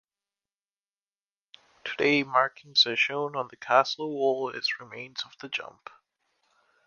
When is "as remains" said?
4.51-5.21